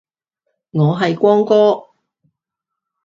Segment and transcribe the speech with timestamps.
[0.71, 1.83] 我嘅光哥